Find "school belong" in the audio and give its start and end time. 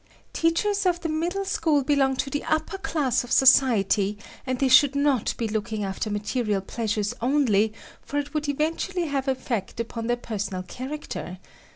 1.45-2.15